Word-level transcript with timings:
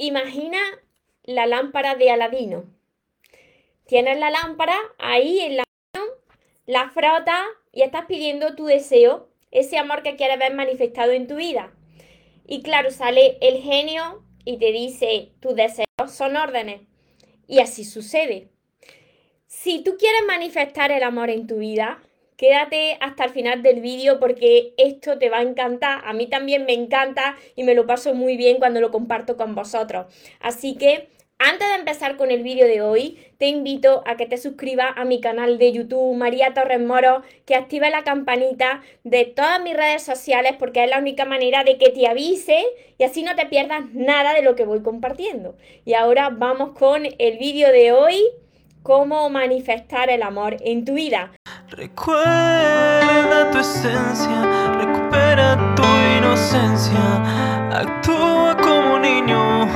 Imagina 0.00 0.60
la 1.24 1.46
lámpara 1.46 1.96
de 1.96 2.12
Aladino. 2.12 2.66
Tienes 3.84 4.16
la 4.16 4.30
lámpara 4.30 4.78
ahí 4.96 5.40
en 5.40 5.56
la 5.56 5.64
mano, 5.92 6.06
la 6.66 6.88
frotas 6.90 7.44
y 7.72 7.82
estás 7.82 8.06
pidiendo 8.06 8.54
tu 8.54 8.66
deseo, 8.66 9.28
ese 9.50 9.76
amor 9.76 10.04
que 10.04 10.14
quieres 10.14 10.38
ver 10.38 10.54
manifestado 10.54 11.10
en 11.10 11.26
tu 11.26 11.34
vida. 11.34 11.72
Y 12.46 12.62
claro, 12.62 12.92
sale 12.92 13.38
el 13.40 13.60
genio 13.60 14.22
y 14.44 14.58
te 14.58 14.70
dice, 14.70 15.32
tus 15.40 15.56
deseos 15.56 15.86
son 16.06 16.36
órdenes. 16.36 16.82
Y 17.48 17.58
así 17.58 17.84
sucede. 17.84 18.50
Si 19.48 19.82
tú 19.82 19.96
quieres 19.98 20.22
manifestar 20.28 20.92
el 20.92 21.02
amor 21.02 21.28
en 21.28 21.48
tu 21.48 21.58
vida, 21.58 22.00
Quédate 22.38 22.96
hasta 23.00 23.24
el 23.24 23.30
final 23.30 23.64
del 23.64 23.80
vídeo 23.80 24.20
porque 24.20 24.72
esto 24.76 25.18
te 25.18 25.28
va 25.28 25.38
a 25.38 25.42
encantar. 25.42 26.02
A 26.04 26.12
mí 26.12 26.28
también 26.28 26.66
me 26.66 26.72
encanta 26.72 27.36
y 27.56 27.64
me 27.64 27.74
lo 27.74 27.84
paso 27.84 28.14
muy 28.14 28.36
bien 28.36 28.58
cuando 28.58 28.80
lo 28.80 28.92
comparto 28.92 29.36
con 29.36 29.56
vosotros. 29.56 30.06
Así 30.38 30.76
que 30.76 31.08
antes 31.40 31.66
de 31.66 31.74
empezar 31.74 32.16
con 32.16 32.30
el 32.30 32.44
vídeo 32.44 32.68
de 32.68 32.80
hoy, 32.80 33.18
te 33.38 33.46
invito 33.46 34.04
a 34.06 34.16
que 34.16 34.26
te 34.26 34.36
suscribas 34.36 34.92
a 34.94 35.04
mi 35.04 35.20
canal 35.20 35.58
de 35.58 35.72
YouTube 35.72 36.16
María 36.16 36.54
Torres 36.54 36.80
Moro, 36.80 37.22
que 37.44 37.56
active 37.56 37.90
la 37.90 38.04
campanita 38.04 38.82
de 39.02 39.24
todas 39.24 39.60
mis 39.60 39.76
redes 39.76 40.04
sociales 40.04 40.52
porque 40.60 40.84
es 40.84 40.90
la 40.90 40.98
única 40.98 41.24
manera 41.24 41.64
de 41.64 41.76
que 41.76 41.90
te 41.90 42.06
avise 42.06 42.64
y 42.98 43.02
así 43.02 43.24
no 43.24 43.34
te 43.34 43.46
pierdas 43.46 43.82
nada 43.94 44.32
de 44.32 44.42
lo 44.42 44.54
que 44.54 44.64
voy 44.64 44.80
compartiendo. 44.84 45.56
Y 45.84 45.94
ahora 45.94 46.30
vamos 46.30 46.70
con 46.78 47.02
el 47.04 47.38
vídeo 47.38 47.72
de 47.72 47.90
hoy, 47.90 48.22
cómo 48.84 49.28
manifestar 49.28 50.08
el 50.08 50.22
amor 50.22 50.56
en 50.60 50.84
tu 50.84 50.94
vida. 50.94 51.32
Recuerda 51.70 53.50
tu 53.52 53.58
esencia, 53.58 54.42
recupera 54.78 55.74
tu 55.76 55.82
inocencia, 56.16 57.22
actúa 57.70 58.56
como 58.56 58.98
niño, 58.98 59.68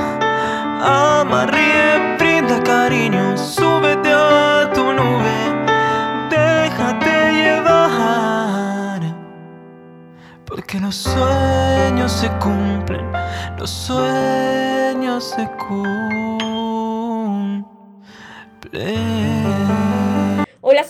ama, 0.82 1.44
ríe, 1.46 2.16
brinda 2.18 2.62
cariño, 2.62 3.36
súbete 3.36 4.10
a 4.10 4.70
tu 4.72 4.90
nube, 4.90 5.36
déjate 6.30 7.32
llevar, 7.34 9.00
porque 10.46 10.80
los 10.80 10.96
sueños 10.96 12.10
se 12.10 12.30
cumplen, 12.38 13.12
los 13.58 13.70
sueños 13.70 15.24
se 15.36 15.46
cumplen. 15.58 16.12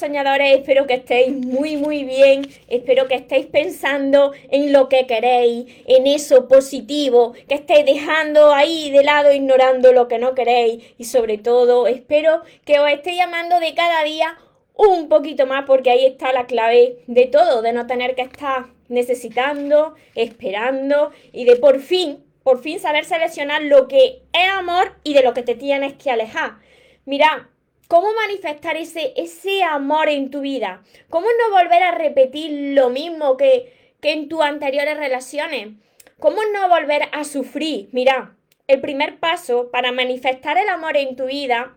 Soñadores, 0.02 0.58
espero 0.58 0.88
que 0.88 0.94
estéis 0.94 1.32
muy 1.32 1.76
muy 1.76 2.02
bien, 2.02 2.42
espero 2.66 3.06
que 3.06 3.14
estéis 3.14 3.46
pensando 3.46 4.32
en 4.50 4.72
lo 4.72 4.88
que 4.88 5.06
queréis, 5.06 5.66
en 5.86 6.08
eso 6.08 6.48
positivo, 6.48 7.34
que 7.46 7.54
estéis 7.54 7.86
dejando 7.86 8.52
ahí 8.52 8.90
de 8.90 9.04
lado, 9.04 9.32
ignorando 9.32 9.92
lo 9.92 10.08
que 10.08 10.18
no 10.18 10.34
queréis 10.34 10.82
y 10.98 11.04
sobre 11.04 11.38
todo 11.38 11.86
espero 11.86 12.42
que 12.64 12.80
os 12.80 12.90
estéis 12.90 13.18
llamando 13.18 13.60
de 13.60 13.74
cada 13.74 14.02
día 14.02 14.36
un 14.74 15.08
poquito 15.08 15.46
más 15.46 15.66
porque 15.66 15.90
ahí 15.90 16.04
está 16.04 16.32
la 16.32 16.46
clave 16.46 16.96
de 17.06 17.26
todo, 17.26 17.62
de 17.62 17.72
no 17.72 17.86
tener 17.86 18.16
que 18.16 18.22
estar 18.22 18.70
necesitando, 18.88 19.94
esperando 20.16 21.12
y 21.32 21.44
de 21.44 21.54
por 21.54 21.78
fin, 21.78 22.24
por 22.42 22.60
fin 22.60 22.80
saber 22.80 23.04
seleccionar 23.04 23.62
lo 23.62 23.86
que 23.86 24.22
es 24.32 24.48
amor 24.52 24.96
y 25.04 25.14
de 25.14 25.22
lo 25.22 25.32
que 25.32 25.44
te 25.44 25.54
tienes 25.54 25.92
que 25.92 26.10
alejar. 26.10 26.54
Mira, 27.04 27.48
¿Cómo 27.92 28.08
manifestar 28.14 28.78
ese, 28.78 29.12
ese 29.16 29.62
amor 29.62 30.08
en 30.08 30.30
tu 30.30 30.40
vida? 30.40 30.82
¿Cómo 31.10 31.26
no 31.26 31.54
volver 31.54 31.82
a 31.82 31.90
repetir 31.90 32.74
lo 32.74 32.88
mismo 32.88 33.36
que, 33.36 33.70
que 34.00 34.12
en 34.12 34.30
tus 34.30 34.40
anteriores 34.40 34.96
relaciones? 34.96 35.74
¿Cómo 36.18 36.38
no 36.54 36.70
volver 36.70 37.02
a 37.12 37.24
sufrir? 37.24 37.90
Mira, 37.92 38.34
el 38.66 38.80
primer 38.80 39.18
paso 39.18 39.70
para 39.70 39.92
manifestar 39.92 40.56
el 40.56 40.70
amor 40.70 40.96
en 40.96 41.16
tu 41.16 41.26
vida, 41.26 41.76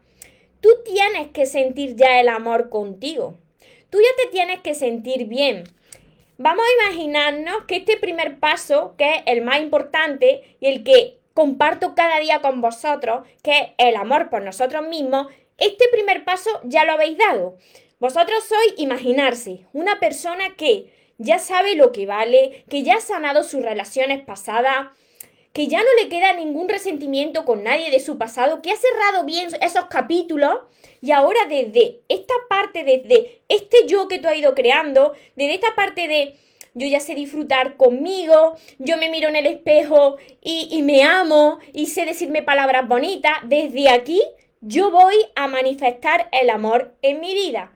tú 0.62 0.70
tienes 0.86 1.32
que 1.32 1.46
sentir 1.46 1.98
ya 1.98 2.22
el 2.22 2.30
amor 2.30 2.70
contigo. 2.70 3.38
Tú 3.90 3.98
ya 3.98 4.24
te 4.24 4.32
tienes 4.32 4.62
que 4.62 4.74
sentir 4.74 5.26
bien. 5.26 5.66
Vamos 6.38 6.64
a 6.64 6.86
imaginarnos 6.86 7.66
que 7.68 7.76
este 7.76 7.98
primer 7.98 8.40
paso, 8.40 8.96
que 8.98 9.16
es 9.16 9.22
el 9.26 9.42
más 9.42 9.60
importante 9.60 10.56
y 10.62 10.68
el 10.68 10.86
que 10.86 11.20
comparto 11.34 11.94
cada 11.94 12.22
día 12.22 12.40
con 12.40 12.62
vosotros, 12.62 13.28
que 13.44 13.52
es 13.52 13.68
el 13.90 13.98
amor 13.98 14.30
por 14.30 14.44
nosotros 14.44 14.88
mismos, 14.88 15.28
este 15.58 15.88
primer 15.92 16.26
paso 16.26 16.50
ya 16.64 16.86
lo 16.86 16.94
habéis 16.94 17.18
dado. 17.18 17.58
Vosotros 18.00 18.44
sois 18.44 18.74
imaginarse 18.78 19.66
una 19.74 20.00
persona 20.00 20.56
que 20.56 20.92
ya 21.18 21.40
sabe 21.40 21.76
lo 21.76 21.92
que 21.92 22.06
vale, 22.06 22.66
que 22.70 22.84
ya 22.84 22.96
ha 22.96 23.02
sanado 23.02 23.44
sus 23.44 23.62
relaciones 23.62 24.22
pasadas, 24.24 24.88
que 25.54 25.68
ya 25.68 25.80
no 25.80 25.88
le 26.02 26.10
queda 26.10 26.34
ningún 26.34 26.68
resentimiento 26.68 27.46
con 27.46 27.64
nadie 27.64 27.90
de 27.90 28.02
su 28.02 28.18
pasado, 28.18 28.62
que 28.62 28.72
ha 28.72 28.76
cerrado 28.76 29.24
bien 29.24 29.48
esos 29.62 29.86
capítulos 29.86 30.60
y 31.02 31.12
ahora 31.12 31.46
desde 31.48 32.02
esta 32.10 32.34
parte, 32.50 32.84
desde 32.84 33.42
este 33.48 33.88
yo 33.88 34.10
que 34.10 34.20
tú 34.20 34.28
has 34.28 34.36
ido 34.36 34.54
creando, 34.54 35.14
desde 35.38 35.54
esta 35.54 35.74
parte 35.74 36.10
de 36.10 36.36
yo 36.74 36.88
ya 36.88 37.00
sé 37.00 37.16
disfrutar 37.16 37.78
conmigo, 37.78 38.58
yo 38.80 38.98
me 38.98 39.10
miro 39.10 39.30
en 39.30 39.38
el 39.38 39.46
espejo 39.46 40.18
y, 40.42 40.68
y 40.70 40.82
me 40.82 41.04
amo 41.04 41.60
y 41.72 41.86
sé 41.86 42.04
decirme 42.04 42.44
palabras 42.44 42.86
bonitas, 42.86 43.38
desde 43.44 43.88
aquí 43.88 44.22
yo 44.68 44.90
voy 44.90 45.14
a 45.36 45.48
manifestar 45.48 46.28
el 46.32 46.50
amor 46.50 46.96
en 47.04 47.20
mi 47.20 47.36
vida. 47.36 47.72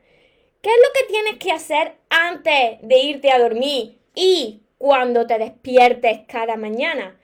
¿Qué 0.63 0.69
es 0.69 0.75
lo 0.75 0.91
que 0.93 1.13
tienes 1.13 1.37
que 1.37 1.51
hacer 1.51 1.93
antes 2.09 2.79
de 2.81 2.97
irte 2.97 3.31
a 3.31 3.37
dormir 3.37 3.99
y 4.15 4.63
cuando 4.79 5.27
te 5.27 5.37
despiertes 5.37 6.21
cada 6.27 6.57
mañana? 6.57 7.15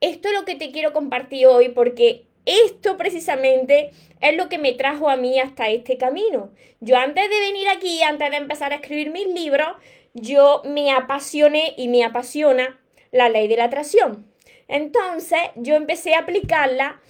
Esto 0.00 0.28
es 0.28 0.34
lo 0.34 0.44
que 0.44 0.54
te 0.54 0.70
quiero 0.70 0.92
compartir 0.92 1.48
hoy 1.48 1.70
porque 1.70 2.26
esto 2.46 2.96
precisamente 2.96 3.90
es 4.20 4.36
lo 4.36 4.48
que 4.48 4.58
me 4.58 4.72
trajo 4.74 5.10
a 5.10 5.16
mí 5.16 5.40
hasta 5.40 5.68
este 5.68 5.98
camino. 5.98 6.52
Yo 6.78 6.96
antes 6.96 7.28
de 7.28 7.40
venir 7.40 7.68
aquí, 7.70 8.00
antes 8.04 8.30
de 8.30 8.36
empezar 8.36 8.72
a 8.72 8.76
escribir 8.76 9.10
mis 9.10 9.26
libros, 9.26 9.68
yo 10.14 10.62
me 10.64 10.92
apasioné 10.92 11.74
y 11.76 11.88
me 11.88 12.04
apasiona 12.04 12.80
la 13.10 13.28
ley 13.28 13.48
de 13.48 13.56
la 13.56 13.64
atracción. 13.64 14.30
Entonces 14.68 15.40
yo 15.56 15.74
empecé 15.74 16.14
a 16.14 16.20
aplicarla 16.20 17.00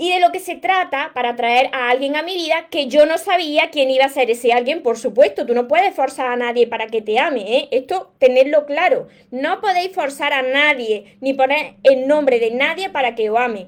y 0.00 0.12
de 0.12 0.20
lo 0.20 0.30
que 0.30 0.38
se 0.38 0.54
trata 0.54 1.10
para 1.12 1.34
traer 1.34 1.70
a 1.72 1.90
alguien 1.90 2.14
a 2.14 2.22
mi 2.22 2.36
vida 2.36 2.68
que 2.70 2.86
yo 2.86 3.04
no 3.04 3.18
sabía 3.18 3.70
quién 3.70 3.90
iba 3.90 4.04
a 4.04 4.08
ser 4.08 4.30
ese 4.30 4.52
alguien, 4.52 4.80
por 4.80 4.96
supuesto, 4.96 5.44
tú 5.44 5.54
no 5.54 5.66
puedes 5.66 5.92
forzar 5.92 6.28
a 6.28 6.36
nadie 6.36 6.68
para 6.68 6.86
que 6.86 7.02
te 7.02 7.18
ame, 7.18 7.58
¿eh? 7.58 7.68
esto 7.72 8.12
tenerlo 8.18 8.64
claro, 8.64 9.08
no 9.32 9.60
podéis 9.60 9.92
forzar 9.92 10.32
a 10.32 10.42
nadie 10.42 11.16
ni 11.20 11.34
poner 11.34 11.74
el 11.82 12.06
nombre 12.06 12.38
de 12.38 12.52
nadie 12.52 12.90
para 12.90 13.16
que 13.16 13.28
os 13.28 13.38
ame. 13.38 13.66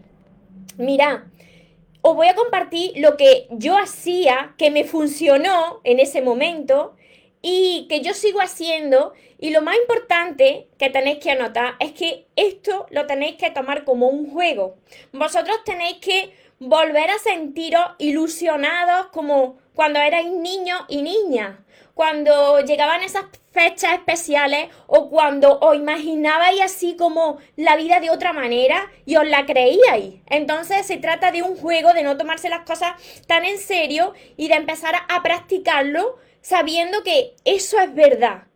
Mira, 0.79 1.27
os 2.01 2.15
voy 2.15 2.29
a 2.29 2.37
compartir 2.37 2.93
lo 2.97 3.17
que 3.17 3.49
yo 3.51 3.77
hacía, 3.77 4.55
que 4.57 4.71
me 4.71 4.85
funcionó 4.85 5.81
en 5.83 5.99
ese 5.99 6.23
momento 6.23 6.95
y 7.43 7.87
que 7.89 8.03
yo 8.03 8.15
sigo 8.15 8.41
haciendo. 8.41 9.13
Y 9.43 9.51
lo 9.51 9.63
más 9.63 9.75
importante 9.77 10.69
que 10.79 10.91
tenéis 10.91 11.19
que 11.19 11.31
anotar 11.31 11.75
es 11.81 11.93
que 11.93 12.27
esto 12.37 12.87
lo 12.91 13.07
tenéis 13.07 13.37
que 13.37 13.51
tomar 13.51 13.85
como 13.85 14.09
un 14.09 14.31
juego. 14.31 14.77
Vosotros 15.13 15.65
tenéis 15.65 15.97
que 15.97 16.35
volver 16.59 17.09
a 17.09 17.19
sentiros 17.19 17.87
ilusionados 17.97 19.07
como 19.07 19.57
cuando 19.75 19.99
erais 19.99 20.31
niños 20.31 20.83
y 20.89 21.01
niñas, 21.01 21.57
cuando 21.95 22.61
llegaban 22.61 23.03
esas 23.03 23.25
fechas 23.51 23.95
especiales 23.95 24.69
o 24.87 25.09
cuando 25.09 25.59
os 25.61 25.75
imaginabais 25.75 26.61
así 26.61 26.95
como 26.95 27.39
la 27.57 27.77
vida 27.77 27.99
de 27.99 28.11
otra 28.11 28.35
manera 28.35 28.93
y 29.07 29.17
os 29.17 29.27
la 29.27 29.47
creíais. 29.47 30.17
Entonces 30.27 30.85
se 30.85 30.99
trata 30.99 31.33
de 31.33 31.43
un 31.43 31.57
juego, 31.57 31.95
de 31.95 32.03
no 32.03 32.19
tomarse 32.19 32.51
las 32.51 32.67
cosas 32.67 32.93
tan 33.27 33.47
en 33.47 33.57
serio 33.57 34.13
y 34.37 34.49
de 34.49 34.57
empezar 34.57 34.95
a 35.09 35.23
practicarlo 35.23 36.19
sabiendo 36.43 37.03
que 37.03 37.35
eso 37.47 37.81
es 37.81 37.95
verdad. 37.95 38.50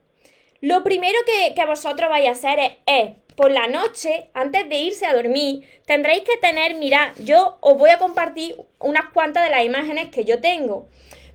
Lo 0.65 0.83
primero 0.83 1.19
que, 1.27 1.63
vosotros 1.67 2.09
vais 2.09 2.27
a 2.27 2.31
hacer 2.31 2.79
es, 2.87 3.11
por 3.37 3.51
la 3.51 3.67
noche, 3.67 4.31
antes 4.33 4.67
de 4.67 4.77
irse 4.77 5.05
a 5.05 5.13
dormir, 5.13 5.69
tendréis 5.85 6.23
que 6.23 6.39
tener, 6.39 6.77
mirad, 6.77 7.11
yo 7.19 7.59
os 7.61 7.77
voy 7.77 7.91
a 7.91 7.99
compartir 7.99 8.57
unas 8.79 9.11
cuantas 9.13 9.45
de 9.45 9.51
las 9.51 9.63
imágenes 9.63 10.09
que 10.09 10.25
yo 10.25 10.41
tengo. 10.41 10.89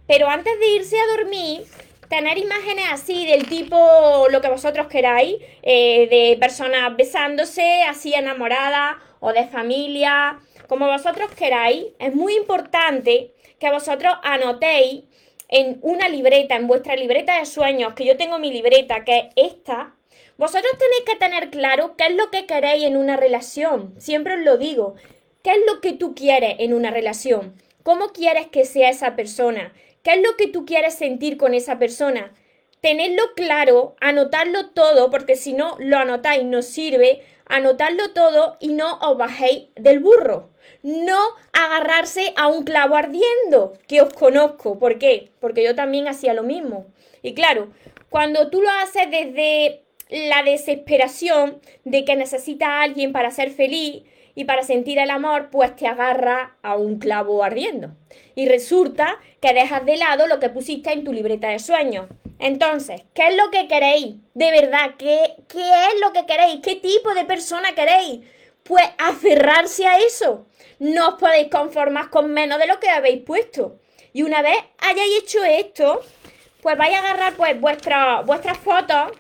Pero 0.08 0.28
antes 0.28 0.60
de 0.60 0.68
irse 0.70 1.00
a 1.00 1.06
dormir, 1.16 1.64
tener 2.10 2.40
imágenes 2.40 2.86
así 2.92 3.28
del 3.28 3.48
tipo 3.48 4.26
lo 4.32 4.42
que 4.42 4.50
vosotros 4.50 4.88
queráis, 4.88 5.36
eh, 5.62 6.08
de 6.10 6.36
personas 6.40 6.98
besándose, 6.98 7.84
así 7.84 8.16
enamoradas, 8.16 8.96
o 9.20 9.32
de 9.32 9.46
familia, 9.46 10.40
como 10.68 10.88
vosotros 10.88 11.30
queráis. 11.36 11.86
Es 12.00 12.16
muy 12.16 12.36
importante 12.36 13.36
que 13.60 13.70
vosotros 13.70 14.12
anotéis 14.24 15.04
en 15.50 15.80
una 15.82 16.08
libreta, 16.08 16.56
en 16.56 16.68
vuestra 16.68 16.96
libreta 16.96 17.40
de 17.40 17.46
sueños, 17.46 17.94
que 17.94 18.06
yo 18.06 18.16
tengo 18.16 18.40
mi 18.40 18.52
libreta, 18.52 19.04
que 19.04 19.18
es 19.18 19.26
esta, 19.36 19.96
vosotros 20.38 20.72
tenéis 20.78 21.04
que 21.06 21.16
tener 21.18 21.50
claro 21.50 21.98
qué 21.98 22.06
es 22.06 22.16
lo 22.16 22.32
que 22.32 22.46
queréis 22.46 22.86
en 22.86 22.96
una 22.96 23.18
relación. 23.18 23.94
Siempre 23.98 24.36
os 24.36 24.40
lo 24.40 24.58
digo. 24.58 24.96
¿Qué 25.44 25.52
es 25.52 25.60
lo 25.68 25.82
que 25.82 25.92
tú 25.94 26.16
quieres 26.16 26.56
en 26.60 26.74
una 26.74 26.92
relación? 26.92 27.56
¿Cómo 27.84 28.14
quieres 28.14 28.48
que 28.48 28.64
sea 28.64 28.90
esa 28.90 29.16
persona? 29.18 29.74
¿Qué 30.04 30.14
es 30.14 30.22
lo 30.22 30.38
que 30.38 30.48
tú 30.48 30.66
quieres 30.66 30.96
sentir 30.96 31.36
con 31.36 31.54
esa 31.54 31.78
persona? 31.78 32.34
Tenedlo 32.80 33.24
claro, 33.36 33.96
anotarlo 34.00 34.70
todo, 34.70 35.10
porque 35.10 35.36
si 35.36 35.52
no 35.52 35.76
lo 35.80 35.98
anotáis 35.98 36.46
no 36.46 36.62
sirve, 36.62 37.22
anotarlo 37.46 38.12
todo 38.12 38.56
y 38.62 38.70
no 38.70 38.98
os 39.00 39.18
bajéis 39.18 39.68
del 39.76 40.00
burro. 40.00 40.52
No 40.84 41.20
agarrarse 41.54 42.34
a 42.36 42.48
un 42.48 42.64
clavo 42.64 42.96
ardiendo, 42.96 43.74
que 43.88 44.02
os 44.02 44.14
conozco. 44.14 44.80
¿Por 44.80 44.98
qué? 44.98 45.32
Porque 45.40 45.64
yo 45.64 45.76
también 45.76 46.08
hacía 46.08 46.34
lo 46.34 46.44
mismo. 46.44 46.86
Y 47.22 47.34
claro, 47.34 47.70
cuando 48.10 48.50
tú 48.50 48.62
lo 48.62 48.70
haces 48.70 49.10
desde 49.12 49.84
la 50.10 50.44
desesperación 50.44 51.60
de 51.86 52.04
que 52.06 52.16
necesitas 52.16 52.70
a 52.70 52.82
alguien 52.82 53.12
para 53.12 53.32
ser 53.32 53.52
feliz 53.52 54.04
y 54.36 54.46
para 54.46 54.64
sentir 54.64 55.00
el 55.00 55.10
amor, 55.10 55.50
pues 55.52 55.76
te 55.76 55.86
agarra 55.86 56.56
a 56.64 56.76
un 56.76 56.98
clavo 56.98 57.44
ardiendo. 57.44 57.92
Y 58.36 58.48
resulta 58.48 59.20
que 59.42 59.54
dejas 59.54 59.86
de 59.86 59.98
lado 59.98 60.28
lo 60.28 60.40
que 60.40 60.50
pusiste 60.50 60.92
en 60.92 61.04
tu 61.04 61.14
libreta 61.14 61.50
de 61.50 61.60
sueños. 61.60 62.08
Entonces, 62.40 63.04
¿qué 63.14 63.28
es 63.28 63.36
lo 63.36 63.52
que 63.52 63.68
queréis? 63.68 64.16
De 64.34 64.52
verdad, 64.52 64.96
¿qué, 64.98 65.36
¿qué 65.50 65.60
es 65.60 66.02
lo 66.02 66.14
que 66.14 66.26
queréis? 66.26 66.62
¿Qué 66.62 66.76
tipo 66.76 67.14
de 67.14 67.26
persona 67.26 67.76
queréis? 67.76 68.22
Pues 68.70 68.86
aferrarse 69.00 69.88
a 69.88 69.98
eso. 69.98 70.46
No 70.78 71.10
os 71.10 71.14
podéis 71.16 71.50
conformar 71.50 72.12
con 72.12 72.32
menos 72.32 72.60
de 72.60 72.68
lo 72.68 72.80
que 72.80 72.88
habéis 72.88 73.24
puesto. 73.24 73.80
Y 74.14 74.22
una 74.22 74.44
vez 74.44 74.58
hayáis 74.78 75.24
hecho 75.24 75.44
esto, 75.44 76.02
pues 76.62 76.78
vais 76.78 76.94
a 76.94 77.00
agarrar 77.00 77.34
pues 77.34 77.60
vuestras 77.60 78.58
fotos 78.60 79.18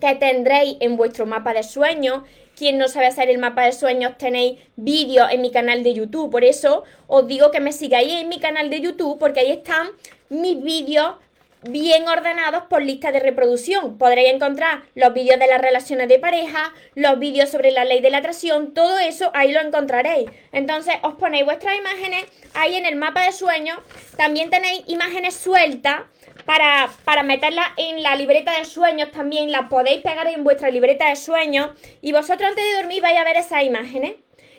que 0.00 0.14
tendréis 0.14 0.78
en 0.80 0.96
vuestro 0.96 1.26
mapa 1.26 1.52
de 1.52 1.64
sueños. 1.64 2.22
Quien 2.56 2.78
no 2.78 2.88
sabe 2.88 3.08
hacer 3.08 3.28
el 3.28 3.36
mapa 3.36 3.66
de 3.66 3.72
sueños, 3.72 4.16
tenéis 4.16 4.58
vídeos 4.76 5.30
en 5.30 5.42
mi 5.42 5.52
canal 5.52 5.82
de 5.82 5.92
YouTube. 5.92 6.30
Por 6.30 6.42
eso 6.42 6.84
os 7.08 7.26
digo 7.26 7.50
que 7.50 7.60
me 7.60 7.72
sigáis 7.72 8.22
en 8.22 8.30
mi 8.30 8.40
canal 8.40 8.70
de 8.70 8.80
YouTube, 8.80 9.18
porque 9.18 9.40
ahí 9.40 9.50
están 9.50 9.90
mis 10.30 10.62
vídeos 10.62 11.16
bien 11.62 12.08
ordenados 12.08 12.64
por 12.64 12.82
lista 12.82 13.12
de 13.12 13.20
reproducción. 13.20 13.98
Podréis 13.98 14.34
encontrar 14.34 14.82
los 14.94 15.12
vídeos 15.14 15.38
de 15.38 15.46
las 15.46 15.60
relaciones 15.60 16.08
de 16.08 16.18
pareja, 16.18 16.72
los 16.94 17.18
vídeos 17.18 17.50
sobre 17.50 17.70
la 17.70 17.84
ley 17.84 18.00
de 18.00 18.10
la 18.10 18.18
atracción, 18.18 18.74
todo 18.74 18.98
eso 18.98 19.30
ahí 19.34 19.52
lo 19.52 19.60
encontraréis. 19.60 20.30
Entonces 20.52 20.94
os 21.02 21.14
ponéis 21.14 21.44
vuestras 21.44 21.76
imágenes 21.76 22.24
ahí 22.54 22.76
en 22.76 22.86
el 22.86 22.96
mapa 22.96 23.24
de 23.24 23.32
sueños. 23.32 23.78
También 24.16 24.50
tenéis 24.50 24.82
imágenes 24.86 25.34
sueltas 25.34 26.02
para, 26.44 26.90
para 27.04 27.22
meterlas 27.22 27.66
en 27.76 28.02
la 28.02 28.16
libreta 28.16 28.58
de 28.58 28.64
sueños 28.64 29.10
también, 29.12 29.52
las 29.52 29.68
podéis 29.68 30.02
pegar 30.02 30.26
en 30.26 30.44
vuestra 30.44 30.70
libreta 30.70 31.08
de 31.08 31.16
sueños 31.16 31.70
y 32.00 32.12
vosotros 32.12 32.48
antes 32.50 32.64
de 32.64 32.76
dormir 32.76 33.02
vais 33.02 33.18
a 33.18 33.24
ver 33.24 33.36
esas 33.36 33.62
imágenes 33.62 34.14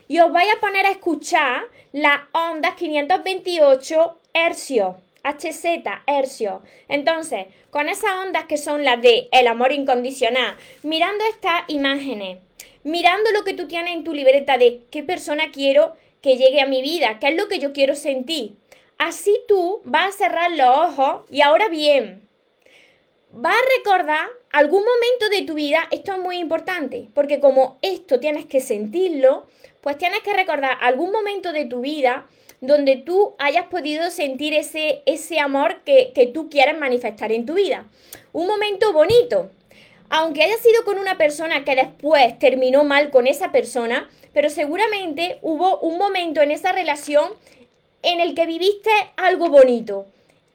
y 0.07 0.19
os 0.19 0.31
vais 0.31 0.49
a 0.55 0.59
poner 0.59 0.85
a 0.85 0.91
escuchar 0.91 1.63
las 1.91 2.21
ondas 2.31 2.75
528 2.75 4.19
hercios. 4.33 4.95
HZ, 5.23 5.65
hercios. 6.07 6.61
Entonces, 6.87 7.47
con 7.69 7.89
esas 7.89 8.11
ondas 8.25 8.45
que 8.45 8.57
son 8.57 8.83
las 8.83 9.01
de 9.01 9.29
el 9.31 9.47
amor 9.47 9.71
incondicional, 9.71 10.57
mirando 10.83 11.23
estas 11.25 11.63
imágenes, 11.67 12.39
mirando 12.83 13.31
lo 13.31 13.43
que 13.43 13.53
tú 13.53 13.67
tienes 13.67 13.93
en 13.93 14.03
tu 14.03 14.13
libreta 14.13 14.57
de 14.57 14.81
qué 14.91 15.03
persona 15.03 15.51
quiero 15.51 15.95
que 16.21 16.37
llegue 16.37 16.61
a 16.61 16.67
mi 16.67 16.81
vida, 16.81 17.19
qué 17.19 17.29
es 17.29 17.35
lo 17.35 17.47
que 17.47 17.59
yo 17.59 17.73
quiero 17.73 17.95
sentir, 17.95 18.55
Así 18.97 19.41
tú 19.47 19.81
vas 19.83 20.15
a 20.15 20.17
cerrar 20.17 20.51
los 20.51 20.69
ojos 20.69 21.23
y 21.29 21.41
ahora 21.41 21.67
bien, 21.67 22.27
vas 23.31 23.53
a 23.53 23.77
recordar 23.77 24.27
algún 24.51 24.83
momento 24.85 25.29
de 25.29 25.41
tu 25.41 25.55
vida, 25.55 25.87
esto 25.91 26.13
es 26.13 26.19
muy 26.19 26.37
importante, 26.37 27.09
porque 27.13 27.39
como 27.39 27.79
esto 27.81 28.19
tienes 28.19 28.45
que 28.45 28.61
sentirlo, 28.61 29.47
pues 29.81 29.97
tienes 29.97 30.21
que 30.21 30.33
recordar 30.33 30.77
algún 30.79 31.11
momento 31.11 31.51
de 31.51 31.65
tu 31.65 31.81
vida 31.81 32.27
donde 32.63 32.95
tú 32.95 33.35
hayas 33.39 33.65
podido 33.65 34.09
sentir 34.09 34.53
ese, 34.53 35.03
ese 35.05 35.37
amor 35.41 35.81
que, 35.83 36.13
que 36.15 36.27
tú 36.27 36.49
quieres 36.49 36.79
manifestar 36.79 37.33
en 37.33 37.45
tu 37.45 37.55
vida. 37.55 37.85
Un 38.31 38.47
momento 38.47 38.93
bonito, 38.93 39.51
aunque 40.09 40.43
haya 40.43 40.55
sido 40.55 40.85
con 40.85 40.97
una 40.97 41.17
persona 41.17 41.65
que 41.65 41.75
después 41.75 42.39
terminó 42.39 42.85
mal 42.85 43.11
con 43.11 43.27
esa 43.27 43.51
persona, 43.51 44.09
pero 44.33 44.49
seguramente 44.49 45.39
hubo 45.41 45.77
un 45.79 45.97
momento 45.97 46.41
en 46.41 46.51
esa 46.51 46.71
relación 46.71 47.33
en 48.01 48.21
el 48.21 48.33
que 48.33 48.45
viviste 48.45 48.91
algo 49.17 49.49
bonito. 49.49 50.05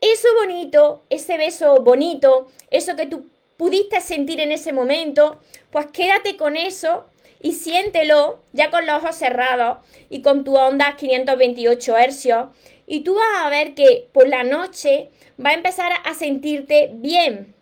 Eso 0.00 0.28
bonito, 0.40 1.02
ese 1.10 1.36
beso 1.36 1.82
bonito, 1.82 2.48
eso 2.70 2.96
que 2.96 3.04
tú 3.04 3.26
pudiste 3.58 4.00
sentir 4.00 4.40
en 4.40 4.52
ese 4.52 4.72
momento, 4.72 5.40
pues 5.70 5.86
quédate 5.92 6.38
con 6.38 6.56
eso 6.56 7.04
y 7.40 7.52
siéntelo 7.52 8.42
ya 8.52 8.70
con 8.70 8.86
los 8.86 9.02
ojos 9.02 9.16
cerrados 9.16 9.78
y 10.10 10.22
con 10.22 10.44
tu 10.44 10.56
onda 10.56 10.96
528 10.96 11.96
hercios 11.96 12.48
y 12.86 13.00
tú 13.00 13.14
vas 13.14 13.44
a 13.44 13.50
ver 13.50 13.74
que 13.74 14.08
por 14.12 14.28
la 14.28 14.44
noche 14.44 15.10
va 15.44 15.50
a 15.50 15.54
empezar 15.54 15.92
a 16.04 16.14
sentirte 16.14 16.90
bien, 16.94 17.54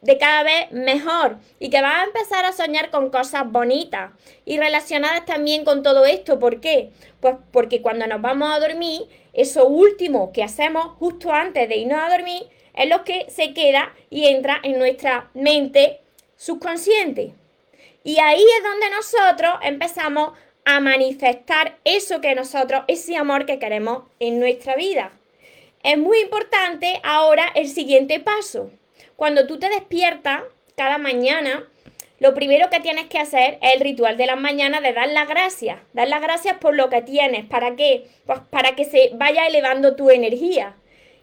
de 0.00 0.16
cada 0.18 0.44
vez 0.44 0.70
mejor 0.70 1.38
y 1.58 1.70
que 1.70 1.82
vas 1.82 1.96
a 1.96 2.04
empezar 2.04 2.44
a 2.44 2.52
soñar 2.52 2.90
con 2.90 3.10
cosas 3.10 3.50
bonitas 3.50 4.12
y 4.44 4.58
relacionadas 4.58 5.24
también 5.26 5.64
con 5.64 5.82
todo 5.82 6.04
esto. 6.04 6.38
¿Por 6.38 6.60
qué? 6.60 6.90
Pues 7.20 7.34
porque 7.50 7.82
cuando 7.82 8.06
nos 8.06 8.20
vamos 8.20 8.50
a 8.50 8.60
dormir 8.60 9.08
eso 9.32 9.66
último 9.66 10.32
que 10.32 10.44
hacemos 10.44 10.96
justo 10.98 11.32
antes 11.32 11.68
de 11.68 11.76
irnos 11.76 11.98
a 11.98 12.10
dormir 12.10 12.44
es 12.74 12.88
lo 12.88 13.02
que 13.04 13.26
se 13.28 13.52
queda 13.54 13.92
y 14.08 14.26
entra 14.26 14.60
en 14.62 14.78
nuestra 14.78 15.30
mente 15.34 16.00
subconsciente. 16.36 17.34
Y 18.08 18.20
ahí 18.20 18.42
es 18.42 18.64
donde 18.64 18.88
nosotros 18.88 19.58
empezamos 19.60 20.32
a 20.64 20.80
manifestar 20.80 21.76
eso 21.84 22.22
que 22.22 22.34
nosotros, 22.34 22.84
ese 22.88 23.18
amor 23.18 23.44
que 23.44 23.58
queremos 23.58 24.04
en 24.18 24.40
nuestra 24.40 24.76
vida. 24.76 25.12
Es 25.82 25.98
muy 25.98 26.20
importante 26.20 27.02
ahora 27.04 27.52
el 27.54 27.68
siguiente 27.68 28.18
paso. 28.18 28.70
Cuando 29.14 29.46
tú 29.46 29.58
te 29.58 29.68
despiertas 29.68 30.40
cada 30.74 30.96
mañana, 30.96 31.68
lo 32.18 32.32
primero 32.32 32.70
que 32.70 32.80
tienes 32.80 33.08
que 33.08 33.18
hacer 33.18 33.58
es 33.60 33.74
el 33.74 33.80
ritual 33.80 34.16
de 34.16 34.24
las 34.24 34.40
mañanas 34.40 34.80
de 34.80 34.94
dar 34.94 35.08
las 35.08 35.28
gracias. 35.28 35.78
Dar 35.92 36.08
las 36.08 36.22
gracias 36.22 36.56
por 36.56 36.74
lo 36.74 36.88
que 36.88 37.02
tienes. 37.02 37.44
¿Para 37.44 37.76
qué? 37.76 38.06
Pues 38.24 38.38
para 38.48 38.74
que 38.74 38.86
se 38.86 39.10
vaya 39.16 39.46
elevando 39.46 39.96
tu 39.96 40.08
energía. 40.08 40.76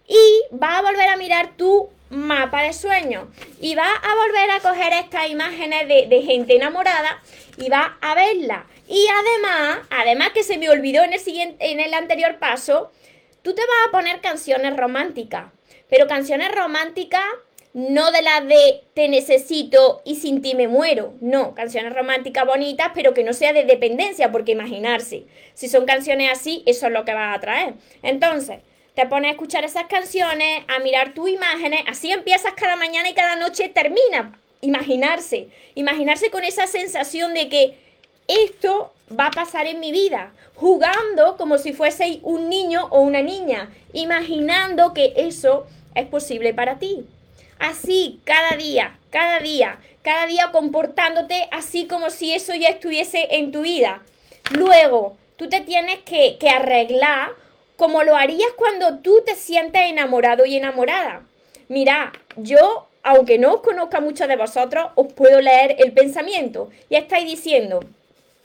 Y 0.07 0.43
vas 0.51 0.77
a 0.77 0.83
volver 0.83 1.09
a 1.09 1.17
mirar 1.17 1.57
tu 1.57 1.89
mapa 2.09 2.63
de 2.63 2.73
sueños. 2.73 3.27
Y 3.59 3.75
vas 3.75 3.87
a 4.03 4.15
volver 4.15 4.51
a 4.51 4.59
coger 4.59 4.93
estas 4.93 5.29
imágenes 5.29 5.87
de, 5.87 6.21
gente 6.21 6.55
enamorada 6.55 7.21
y 7.57 7.69
vas 7.69 7.91
a 8.01 8.15
verla. 8.15 8.67
Y 8.87 9.05
además, 9.07 9.87
además 9.89 10.29
que 10.33 10.43
se 10.43 10.57
me 10.57 10.69
olvidó 10.69 11.03
en 11.03 11.13
el, 11.13 11.19
siguiente, 11.19 11.71
en 11.71 11.79
el 11.79 11.93
anterior 11.93 12.37
paso, 12.39 12.91
tú 13.41 13.53
te 13.53 13.61
vas 13.61 13.87
a 13.87 13.91
poner 13.91 14.21
canciones 14.21 14.77
románticas. 14.77 15.47
Pero 15.89 16.07
canciones 16.07 16.51
románticas 16.53 17.23
no 17.75 18.09
de 18.13 18.21
las 18.21 18.47
de 18.47 18.83
te 18.93 19.09
necesito 19.09 20.01
y 20.05 20.15
sin 20.15 20.41
ti 20.41 20.55
me 20.55 20.69
muero. 20.69 21.13
No, 21.19 21.53
canciones 21.53 21.93
románticas 21.93 22.45
bonitas, 22.45 22.91
pero 22.95 23.13
que 23.13 23.25
no 23.25 23.33
sea 23.33 23.51
de 23.51 23.65
dependencia, 23.65 24.31
porque 24.31 24.53
imaginarse, 24.53 25.25
si 25.55 25.67
son 25.67 25.85
canciones 25.85 26.31
así, 26.31 26.63
eso 26.67 26.88
es 26.88 26.93
lo 26.93 27.03
que 27.03 27.13
va 27.13 27.33
a 27.33 27.39
traer. 27.41 27.74
Entonces, 28.01 28.59
te 28.95 29.05
pones 29.05 29.29
a 29.29 29.31
escuchar 29.33 29.65
esas 29.65 29.87
canciones, 29.87 30.63
a 30.67 30.79
mirar 30.79 31.13
tus 31.13 31.29
imágenes, 31.29 31.81
así 31.87 32.11
empiezas 32.11 32.53
cada 32.53 32.77
mañana 32.77 33.09
y 33.09 33.13
cada 33.13 33.35
noche 33.35 33.69
termina. 33.69 34.39
Imaginarse, 34.61 35.49
imaginarse 35.75 36.31
con 36.31 36.43
esa 36.43 36.65
sensación 36.65 37.33
de 37.33 37.49
que 37.49 37.77
esto 38.27 38.93
va 39.17 39.27
a 39.27 39.31
pasar 39.31 39.67
en 39.67 39.79
mi 39.79 39.91
vida, 39.91 40.31
jugando 40.55 41.35
como 41.37 41.57
si 41.57 41.73
fueseis 41.73 42.19
un 42.23 42.49
niño 42.49 42.87
o 42.89 43.01
una 43.01 43.21
niña, 43.21 43.69
imaginando 43.93 44.93
que 44.93 45.13
eso 45.17 45.67
es 45.93 46.07
posible 46.07 46.53
para 46.53 46.79
ti. 46.79 47.05
Así, 47.59 48.21
cada 48.23 48.55
día, 48.55 48.97
cada 49.11 49.39
día, 49.39 49.77
cada 50.03 50.25
día 50.25 50.51
comportándote 50.51 51.47
así 51.51 51.85
como 51.85 52.09
si 52.09 52.33
eso 52.33 52.55
ya 52.55 52.69
estuviese 52.69 53.27
en 53.35 53.51
tu 53.51 53.61
vida. 53.61 54.01
Luego, 54.51 55.17
tú 55.35 55.49
te 55.49 55.59
tienes 55.61 55.99
que, 55.99 56.37
que 56.39 56.49
arreglar 56.49 57.33
como 57.77 58.03
lo 58.03 58.15
harías 58.15 58.51
cuando 58.55 59.00
tú 59.00 59.22
te 59.25 59.36
sientes 59.36 59.82
enamorado 59.89 60.46
y 60.46 60.58
enamorada. 60.58 61.25
Mira, 61.67 62.13
yo, 62.36 62.88
aunque 63.03 63.38
no 63.38 63.55
os 63.55 63.62
conozca 63.62 64.00
mucho 64.01 64.27
de 64.27 64.36
vosotros, 64.36 64.88
os 64.96 65.12
puedo 65.13 65.41
leer 65.41 65.75
el 65.79 65.91
pensamiento. 65.94 66.70
Y 66.89 66.96
estáis 66.96 67.25
diciendo, 67.25 67.79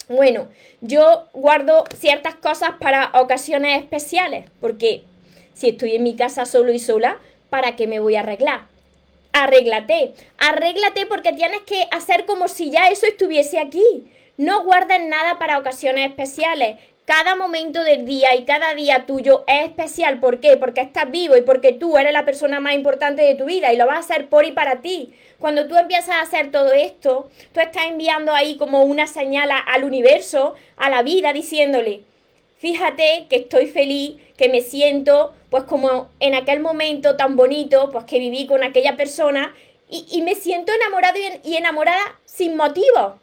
bueno, 0.09 0.49
yo 0.81 1.29
guardo 1.33 1.85
ciertas 1.97 2.35
cosas 2.35 2.71
para 2.81 3.11
ocasiones 3.15 3.83
especiales, 3.83 4.47
porque 4.61 5.05
si 5.55 5.71
estoy 5.71 5.97
en 5.97 6.03
mi 6.03 6.17
casa 6.17 6.47
solo 6.47 6.73
y 6.73 6.79
sola, 6.79 7.19
¿para 7.51 7.77
qué 7.77 7.87
me 7.87 8.01
voy 8.01 8.17
a 8.17 8.21
arreglar? 8.21 8.71
arréglate, 9.33 10.15
arréglate 10.39 11.07
porque 11.07 11.33
tienes 11.33 11.61
que 11.63 11.87
hacer 11.91 12.27
como 12.27 12.49
si 12.49 12.71
ya 12.71 12.89
eso 12.89 13.07
estuviese 13.07 13.59
aquí. 13.59 14.13
No 14.37 14.65
guardes 14.65 15.01
nada 15.07 15.39
para 15.39 15.59
ocasiones 15.59 16.09
especiales. 16.09 16.79
Cada 17.11 17.35
momento 17.35 17.83
del 17.83 18.07
día 18.07 18.37
y 18.37 18.45
cada 18.45 18.73
día 18.73 19.05
tuyo 19.05 19.43
es 19.49 19.65
especial. 19.65 20.21
¿Por 20.21 20.39
qué? 20.39 20.57
Porque 20.57 20.81
estás 20.81 21.11
vivo 21.11 21.37
y 21.37 21.43
porque 21.43 21.73
tú 21.73 21.99
eres 21.99 22.13
la 22.13 22.25
persona 22.25 22.61
más 22.61 22.75
importante 22.75 23.23
de 23.23 23.35
tu 23.35 23.47
vida 23.47 23.73
y 23.73 23.77
lo 23.77 23.85
vas 23.85 23.97
a 23.97 23.99
hacer 23.99 24.29
por 24.29 24.45
y 24.45 24.53
para 24.53 24.81
ti. 24.81 25.13
Cuando 25.41 25.67
tú 25.67 25.75
empiezas 25.75 26.11
a 26.11 26.21
hacer 26.21 26.53
todo 26.53 26.73
esto, 26.73 27.29
tú 27.53 27.59
estás 27.59 27.87
enviando 27.87 28.33
ahí 28.33 28.57
como 28.57 28.85
una 28.85 29.09
señal 29.09 29.51
al 29.51 29.83
universo, 29.83 30.55
a 30.77 30.89
la 30.89 31.03
vida, 31.03 31.33
diciéndole, 31.33 32.03
fíjate 32.59 33.27
que 33.29 33.39
estoy 33.39 33.67
feliz, 33.67 34.15
que 34.37 34.49
me 34.49 34.61
siento 34.61 35.35
pues 35.51 35.65
como 35.65 36.11
en 36.21 36.37
aquel 36.37 36.61
momento 36.61 37.17
tan 37.17 37.35
bonito, 37.35 37.91
pues 37.91 38.05
que 38.05 38.21
viví 38.21 38.47
con 38.47 38.63
aquella 38.63 38.97
persona 38.97 39.53
y, 39.89 40.23
me 40.23 40.37
siento 40.37 40.73
enamorado 40.73 41.19
y, 41.43 41.57
enamorada 41.57 42.21
sin 42.25 42.57
motivo. 42.57 43.19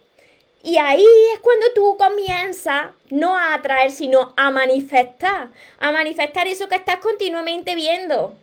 Y 0.67 0.77
ahí 0.79 1.07
es 1.33 1.39
cuando 1.39 1.65
tú 1.73 1.95
comienzas 1.95 2.87
no 3.09 3.37
a 3.37 3.53
atraer, 3.53 3.89
sino 3.89 4.33
a 4.35 4.51
manifestar, 4.51 5.47
a 5.79 5.91
manifestar 5.93 6.45
eso 6.45 6.67
que 6.67 6.75
estás 6.75 6.97
continuamente 6.97 7.73
viendo. 7.73 8.33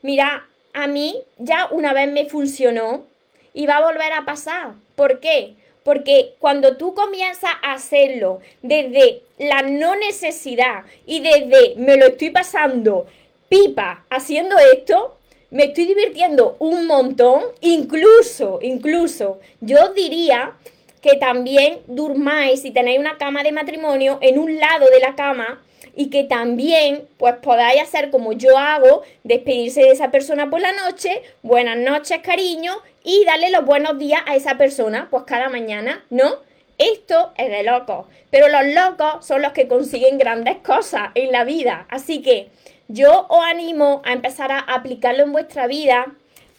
Mira, 0.00 0.46
a 0.72 0.86
mí 0.86 1.20
ya 1.38 1.66
una 1.72 1.92
vez 1.92 2.08
me 2.08 2.26
funcionó 2.26 3.04
y 3.52 3.66
va 3.66 3.78
a 3.78 3.84
volver 3.84 4.12
a 4.12 4.24
pasar. 4.24 4.74
¿Por 4.94 5.18
qué? 5.18 5.56
Porque 5.82 6.36
cuando 6.38 6.76
tú 6.76 6.94
comienzas 6.94 7.50
a 7.62 7.72
hacerlo 7.72 8.40
desde 8.62 9.22
la 9.38 9.62
no 9.62 9.96
necesidad 9.96 10.84
y 11.04 11.18
desde 11.18 11.74
me 11.78 11.96
lo 11.96 12.06
estoy 12.06 12.30
pasando 12.30 13.08
pipa 13.48 14.04
haciendo 14.08 14.56
esto, 14.72 15.16
me 15.50 15.64
estoy 15.64 15.86
divirtiendo 15.86 16.54
un 16.60 16.86
montón, 16.86 17.42
incluso, 17.60 18.60
incluso, 18.62 19.40
yo 19.60 19.92
diría 19.94 20.54
que 21.02 21.16
también 21.16 21.80
durmáis, 21.88 22.62
si 22.62 22.70
tenéis 22.70 23.00
una 23.00 23.18
cama 23.18 23.42
de 23.42 23.52
matrimonio, 23.52 24.18
en 24.22 24.38
un 24.38 24.58
lado 24.58 24.86
de 24.88 25.00
la 25.00 25.14
cama 25.16 25.60
y 25.94 26.08
que 26.08 26.24
también 26.24 27.06
pues 27.18 27.34
podáis 27.42 27.82
hacer 27.82 28.10
como 28.10 28.32
yo 28.32 28.56
hago, 28.56 29.02
despedirse 29.24 29.82
de 29.82 29.90
esa 29.90 30.10
persona 30.10 30.48
por 30.48 30.60
la 30.60 30.72
noche, 30.72 31.22
buenas 31.42 31.76
noches 31.76 32.20
cariño 32.22 32.72
y 33.04 33.24
darle 33.26 33.50
los 33.50 33.66
buenos 33.66 33.98
días 33.98 34.22
a 34.26 34.36
esa 34.36 34.56
persona 34.56 35.08
pues 35.10 35.24
cada 35.24 35.50
mañana, 35.50 36.04
¿no? 36.08 36.36
Esto 36.78 37.32
es 37.36 37.50
de 37.50 37.64
locos, 37.64 38.06
pero 38.30 38.48
los 38.48 38.64
locos 38.74 39.26
son 39.26 39.42
los 39.42 39.52
que 39.52 39.68
consiguen 39.68 40.18
grandes 40.18 40.56
cosas 40.58 41.10
en 41.14 41.30
la 41.32 41.44
vida, 41.44 41.86
así 41.90 42.22
que 42.22 42.48
yo 42.88 43.26
os 43.28 43.44
animo 43.44 44.02
a 44.04 44.12
empezar 44.12 44.52
a 44.52 44.60
aplicarlo 44.60 45.24
en 45.24 45.32
vuestra 45.32 45.66
vida, 45.66 46.06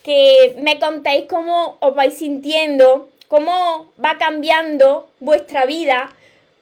que 0.03 0.55
me 0.61 0.79
contéis 0.79 1.25
cómo 1.29 1.77
os 1.79 1.95
vais 1.95 2.13
sintiendo, 2.13 3.09
cómo 3.33 3.91
va 3.99 4.19
cambiando 4.19 5.09
vuestra 5.19 5.65
vida, 5.65 6.15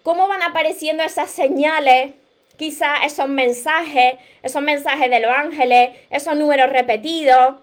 cómo 0.03 0.29
van 0.29 0.41
apareciendo 0.41 1.03
esas 1.03 1.29
señales, 1.29 2.13
quizás 2.55 2.99
esos 3.05 3.27
mensajes, 3.27 4.13
esos 4.41 4.61
mensajes 4.61 5.09
de 5.09 5.19
los 5.19 5.31
ángeles, 5.31 5.89
esos 6.09 6.33
números 6.37 6.69
repetidos, 6.69 7.55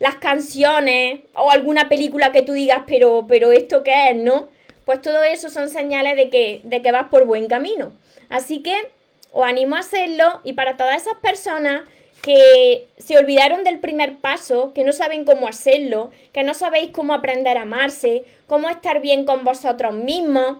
las 0.00 0.16
canciones 0.16 1.20
o 1.34 1.52
alguna 1.52 1.88
película 1.88 2.32
que 2.32 2.42
tú 2.42 2.52
digas, 2.52 2.82
pero, 2.84 3.26
pero 3.28 3.52
esto 3.52 3.84
qué 3.84 4.10
es, 4.10 4.16
¿no? 4.16 4.48
Pues 4.84 5.02
todo 5.02 5.22
eso 5.22 5.50
son 5.50 5.68
señales 5.68 6.16
de 6.16 6.28
que, 6.28 6.60
de 6.64 6.82
que 6.82 6.90
vas 6.90 7.10
por 7.10 7.26
buen 7.26 7.46
camino. 7.46 7.92
Así 8.28 8.60
que 8.64 8.74
os 9.30 9.46
animo 9.46 9.76
a 9.76 9.80
hacerlo 9.80 10.40
y 10.42 10.54
para 10.54 10.76
todas 10.76 11.00
esas 11.00 11.14
personas 11.18 11.82
que 12.22 12.88
se 12.98 13.16
olvidaron 13.16 13.64
del 13.64 13.78
primer 13.78 14.16
paso, 14.18 14.72
que 14.74 14.84
no 14.84 14.92
saben 14.92 15.24
cómo 15.24 15.48
hacerlo, 15.48 16.10
que 16.32 16.42
no 16.42 16.54
sabéis 16.54 16.90
cómo 16.90 17.14
aprender 17.14 17.56
a 17.56 17.62
amarse, 17.62 18.24
cómo 18.46 18.68
estar 18.68 19.00
bien 19.00 19.24
con 19.24 19.44
vosotros 19.44 19.94
mismos, 19.94 20.58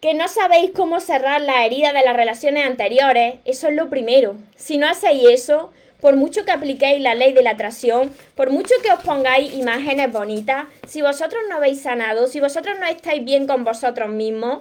que 0.00 0.14
no 0.14 0.28
sabéis 0.28 0.72
cómo 0.72 1.00
cerrar 1.00 1.40
la 1.40 1.64
herida 1.64 1.92
de 1.92 2.04
las 2.04 2.16
relaciones 2.16 2.66
anteriores, 2.66 3.36
eso 3.44 3.68
es 3.68 3.74
lo 3.74 3.88
primero. 3.88 4.36
Si 4.56 4.76
no 4.76 4.88
hacéis 4.88 5.24
eso, 5.30 5.72
por 6.00 6.16
mucho 6.16 6.44
que 6.44 6.52
apliquéis 6.52 7.00
la 7.00 7.14
ley 7.14 7.32
de 7.32 7.42
la 7.42 7.50
atracción, 7.50 8.12
por 8.34 8.50
mucho 8.50 8.74
que 8.82 8.92
os 8.92 9.02
pongáis 9.02 9.54
imágenes 9.54 10.12
bonitas, 10.12 10.66
si 10.86 11.00
vosotros 11.00 11.42
no 11.48 11.56
habéis 11.56 11.82
sanado, 11.82 12.26
si 12.26 12.40
vosotros 12.40 12.78
no 12.78 12.86
estáis 12.86 13.24
bien 13.24 13.46
con 13.46 13.64
vosotros 13.64 14.10
mismos, 14.10 14.60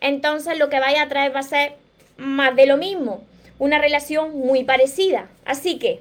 entonces 0.00 0.58
lo 0.58 0.68
que 0.68 0.80
vais 0.80 0.98
a 0.98 1.08
traer 1.08 1.34
va 1.34 1.40
a 1.40 1.44
ser 1.44 1.74
más 2.16 2.54
de 2.54 2.66
lo 2.66 2.76
mismo, 2.76 3.22
una 3.62 3.78
relación 3.78 4.36
muy 4.36 4.64
parecida. 4.64 5.28
Así 5.44 5.78
que, 5.78 6.00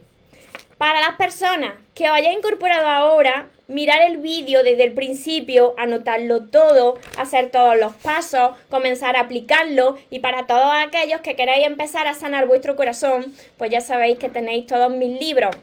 para 0.79 0.99
las 0.99 1.15
personas 1.15 1.73
que 1.93 2.09
os 2.09 2.17
hayáis 2.17 2.39
incorporado 2.39 2.87
ahora, 2.87 3.49
mirar 3.67 4.01
el 4.01 4.17
vídeo 4.17 4.63
desde 4.63 4.83
el 4.83 4.93
principio, 4.93 5.75
anotarlo 5.77 6.45
todo, 6.45 6.97
hacer 7.19 7.51
todos 7.51 7.77
los 7.77 7.93
pasos, 7.93 8.57
comenzar 8.71 9.15
a 9.15 9.19
aplicarlo 9.19 9.99
y 10.09 10.21
para 10.21 10.47
todos 10.47 10.73
aquellos 10.73 11.21
que 11.21 11.35
queráis 11.35 11.67
empezar 11.67 12.07
a 12.07 12.15
sanar 12.15 12.47
vuestro 12.47 12.75
corazón, 12.75 13.31
pues 13.59 13.69
ya 13.69 13.79
sabéis 13.79 14.17
que 14.17 14.29
tenéis 14.29 14.65
todos 14.65 14.91
mis 14.91 15.19
libros. 15.19 15.55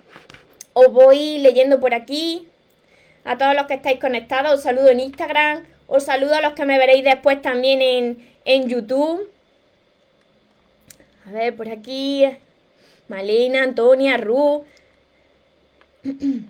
Os 0.75 0.93
voy 0.93 1.39
leyendo 1.39 1.81
por 1.81 1.95
aquí. 1.95 2.47
A 3.25 3.37
todos 3.39 3.57
los 3.57 3.67
que 3.67 3.75
estáis 3.75 3.99
conectados, 3.99 4.55
os 4.55 4.63
saludo 4.63 4.91
en 4.91 5.01
Instagram, 5.01 5.67
os 5.89 6.05
saludo 6.05 6.37
a 6.37 6.43
los 6.43 6.53
que 6.53 6.65
me 6.65 6.79
veréis 6.79 7.03
después 7.03 7.43
también 7.43 7.83
en, 7.83 8.29
en 8.45 8.69
YouTube. 8.69 9.29
A 11.29 11.31
ver, 11.31 11.55
por 11.55 11.69
aquí. 11.69 12.25
Malena, 13.07 13.63
Antonia, 13.63 14.17
Ru. 14.17 14.65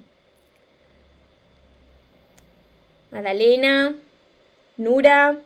Madalena, 3.11 3.97
Nura. 4.77 5.39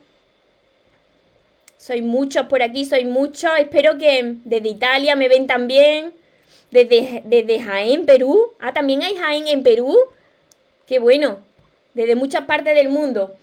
Soy 1.79 2.03
muchos 2.03 2.45
por 2.47 2.63
aquí, 2.63 2.85
soy 2.85 3.07
muchos. 3.07 3.51
Espero 3.59 3.97
que 3.97 4.37
desde 4.45 4.69
Italia 4.69 5.17
me 5.17 5.29
ven 5.29 5.47
también. 5.47 6.13
Desde, 6.71 7.23
desde 7.25 7.61
Jaén, 7.61 8.05
Perú. 8.05 8.53
Ah, 8.61 8.75
también 8.75 9.03
hay 9.03 9.15
Jaén 9.15 9.49
en 9.49 9.63
Perú. 9.63 9.97
Qué 10.87 10.99
bueno. 10.99 11.39
Desde 11.95 12.17
muchas 12.17 12.45
partes 12.45 12.75
del 12.75 12.91
mundo. 12.91 13.35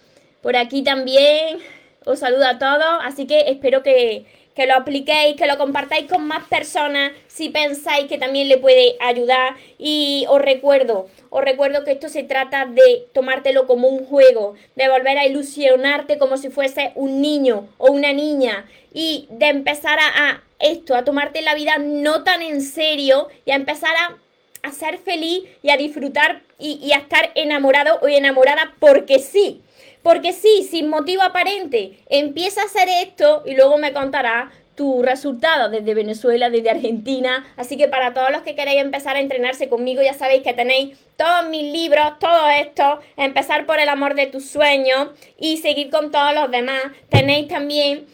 Por 0.43 0.55
aquí 0.55 0.84
también. 0.84 1.58
Os 2.05 2.19
saludo 2.19 2.46
a 2.46 2.60
todos. 2.60 3.00
Así 3.01 3.25
que 3.25 3.50
espero 3.50 3.81
que, 3.81 4.27
que 4.56 4.68
lo 4.68 4.75
apliquéis, 4.75 5.36
que 5.36 5.48
lo 5.48 5.58
compartáis 5.58 6.08
con 6.08 6.25
más 6.27 6.48
personas 6.48 7.12
si 7.27 7.50
pensáis 7.50 8.08
que 8.08 8.18
también 8.18 8.50
le 8.50 8.58
puede 8.58 8.98
ayudar. 9.00 9.56
Y 9.77 10.25
os 10.29 10.41
recuerdo, 10.41 11.08
os 11.29 11.44
recuerdo 11.44 11.84
que 11.84 11.91
esto 11.91 12.10
se 12.10 12.24
trata 12.24 12.65
de 12.65 13.08
tomártelo 13.13 13.68
como 13.68 13.88
un 13.88 14.06
juego, 14.06 14.56
de 14.75 14.89
volver 14.89 15.18
a 15.18 15.25
ilusionarte 15.25 16.18
como 16.18 16.38
si 16.38 16.50
fuese 16.50 16.91
un 16.96 17.22
niño 17.22 17.68
o 17.77 17.91
una 17.91 18.13
niña 18.13 18.65
y 18.94 19.27
de 19.29 19.48
empezar 19.48 20.00
a, 20.00 20.44
esto, 20.60 20.96
a 20.96 21.03
tomarte 21.03 21.41
la 21.41 21.56
vida 21.56 21.77
no 21.77 22.24
tan 22.24 22.41
en 22.41 22.62
serio 22.62 23.29
y 23.46 23.51
a 23.51 23.56
empezar 23.56 23.96
a, 23.96 24.18
a 24.63 24.71
ser 24.71 24.97
feliz 24.97 25.43
y 25.61 25.69
a 25.69 25.77
disfrutar 25.77 26.41
y, 26.57 26.91
a 26.91 26.97
estar 26.97 27.31
enamorado 27.35 27.99
o 28.01 28.07
enamorada 28.07 28.73
porque 28.79 29.19
sí. 29.19 29.61
Porque 30.03 30.33
sí, 30.33 30.67
sin 30.69 30.89
motivo 30.89 31.23
aparente, 31.23 31.99
empieza 32.09 32.61
a 32.61 32.65
hacer 32.65 32.87
esto 32.87 33.43
y 33.45 33.55
luego 33.55 33.77
me 33.77 33.91
contará 33.91 34.51
tu 34.75 35.03
resultado 35.03 35.69
desde 35.69 35.93
Venezuela, 35.93 36.49
desde 36.49 36.69
Argentina. 36.69 37.45
Así 37.57 37.75
que 37.75 37.89
para 37.89 38.13
todos 38.13 38.31
los 38.31 38.43
que 38.43 38.55
queréis 38.55 38.79
empezar 38.79 39.17
a 39.17 39.19
entrenarse 39.19 39.67
conmigo, 39.67 40.01
ya 40.01 40.13
sabéis 40.13 40.41
que 40.41 40.53
tenéis 40.53 40.97
todos 41.17 41.49
mis 41.49 41.73
libros, 41.73 42.17
todo 42.17 42.49
esto, 42.49 43.01
empezar 43.17 43.65
por 43.65 43.77
el 43.81 43.89
amor 43.89 44.15
de 44.15 44.27
tus 44.27 44.49
sueños 44.49 45.09
y 45.37 45.57
seguir 45.57 45.89
con 45.89 46.11
todos 46.11 46.33
los 46.33 46.49
demás. 46.49 46.81
Tenéis 47.09 47.49
también 47.49 48.05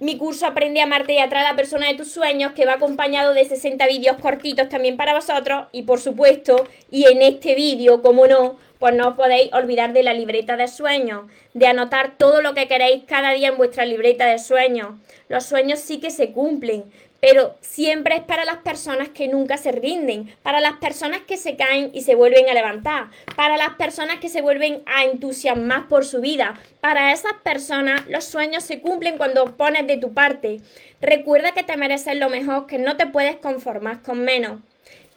mi 0.00 0.16
curso 0.16 0.46
Aprende 0.46 0.80
a 0.80 0.84
amarte 0.84 1.12
y 1.12 1.18
atraer 1.18 1.46
a 1.46 1.50
la 1.50 1.56
persona 1.56 1.86
de 1.86 1.94
tus 1.94 2.10
sueños, 2.10 2.52
que 2.52 2.64
va 2.64 2.74
acompañado 2.74 3.34
de 3.34 3.44
60 3.44 3.86
vídeos 3.86 4.16
cortitos 4.16 4.68
también 4.68 4.96
para 4.96 5.14
vosotros. 5.14 5.66
Y 5.72 5.82
por 5.82 6.00
supuesto, 6.00 6.66
y 6.90 7.04
en 7.04 7.20
este 7.22 7.54
vídeo, 7.54 8.00
como 8.00 8.26
no, 8.26 8.56
pues 8.78 8.94
no 8.94 9.08
os 9.08 9.14
podéis 9.14 9.52
olvidar 9.52 9.92
de 9.92 10.02
la 10.02 10.14
libreta 10.14 10.56
de 10.56 10.66
sueños, 10.68 11.26
de 11.52 11.66
anotar 11.66 12.16
todo 12.16 12.40
lo 12.40 12.54
que 12.54 12.66
queréis 12.66 13.04
cada 13.04 13.32
día 13.32 13.48
en 13.48 13.58
vuestra 13.58 13.84
libreta 13.84 14.24
de 14.26 14.38
sueños. 14.38 14.94
Los 15.28 15.44
sueños 15.44 15.80
sí 15.80 16.00
que 16.00 16.10
se 16.10 16.32
cumplen, 16.32 16.84
pero 17.20 17.56
siempre 17.60 18.16
es 18.16 18.22
para 18.22 18.44
las 18.44 18.58
personas 18.58 19.10
que 19.10 19.28
nunca 19.28 19.58
se 19.58 19.72
rinden, 19.72 20.34
para 20.42 20.60
las 20.60 20.74
personas 20.74 21.20
que 21.26 21.36
se 21.36 21.56
caen 21.56 21.90
y 21.92 22.02
se 22.02 22.14
vuelven 22.14 22.48
a 22.48 22.54
levantar, 22.54 23.08
para 23.36 23.56
las 23.56 23.74
personas 23.74 24.20
que 24.20 24.30
se 24.30 24.40
vuelven 24.40 24.82
a 24.86 25.04
entusiasmar 25.04 25.88
por 25.88 26.04
su 26.04 26.20
vida. 26.20 26.58
Para 26.80 27.12
esas 27.12 27.34
personas 27.44 28.06
los 28.08 28.24
sueños 28.24 28.64
se 28.64 28.80
cumplen 28.80 29.18
cuando 29.18 29.56
pones 29.56 29.86
de 29.86 29.98
tu 29.98 30.14
parte. 30.14 30.60
Recuerda 31.00 31.52
que 31.52 31.62
te 31.62 31.76
mereces 31.76 32.16
lo 32.16 32.30
mejor, 32.30 32.66
que 32.66 32.78
no 32.78 32.96
te 32.96 33.06
puedes 33.06 33.36
conformar 33.36 34.02
con 34.02 34.20
menos. 34.20 34.60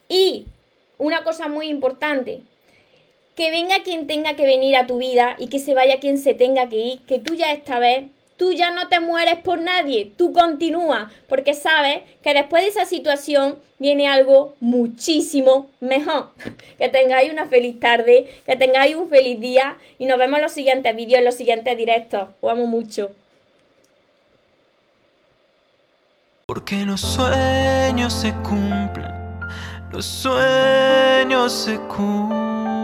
Y 0.09 0.47
una 0.97 1.23
cosa 1.23 1.47
muy 1.47 1.67
importante, 1.67 2.41
que 3.35 3.49
venga 3.49 3.81
quien 3.83 4.07
tenga 4.07 4.35
que 4.35 4.45
venir 4.45 4.75
a 4.75 4.85
tu 4.85 4.97
vida 4.97 5.35
y 5.39 5.47
que 5.47 5.59
se 5.59 5.73
vaya 5.73 5.99
quien 5.99 6.17
se 6.17 6.33
tenga 6.33 6.69
que 6.69 6.75
ir, 6.75 6.99
que 7.07 7.19
tú 7.19 7.33
ya 7.33 7.51
esta 7.51 7.79
vez, 7.79 8.05
tú 8.37 8.53
ya 8.53 8.71
no 8.71 8.87
te 8.87 8.99
mueres 8.99 9.37
por 9.39 9.61
nadie, 9.61 10.11
tú 10.17 10.33
continúas, 10.33 11.11
porque 11.27 11.53
sabes 11.53 12.01
que 12.21 12.33
después 12.33 12.63
de 12.63 12.69
esa 12.69 12.85
situación 12.85 13.57
viene 13.79 14.07
algo 14.07 14.55
muchísimo 14.59 15.69
mejor. 15.79 16.29
Que 16.77 16.89
tengáis 16.89 17.31
una 17.31 17.45
feliz 17.45 17.79
tarde, 17.79 18.29
que 18.45 18.55
tengáis 18.55 18.95
un 18.95 19.09
feliz 19.09 19.39
día 19.39 19.77
y 19.99 20.05
nos 20.05 20.17
vemos 20.17 20.37
en 20.39 20.43
los 20.43 20.51
siguientes 20.51 20.95
vídeos, 20.95 21.19
en 21.19 21.25
los 21.25 21.35
siguientes 21.35 21.77
directos. 21.77 22.29
Os 22.41 22.51
amo 22.51 22.65
mucho. 22.65 23.11
Porque 26.45 26.83
los 26.85 26.99
sueños 26.99 28.11
se 28.13 28.33
cumplen, 28.43 29.11
los 29.91 30.05
sueños 30.05 31.53
se 31.53 31.77
cumplen. 31.87 32.83